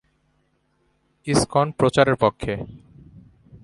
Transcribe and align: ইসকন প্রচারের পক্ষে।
ইসকন 1.27 1.67
প্রচারের 1.71 2.15
পক্ষে। 2.15 2.53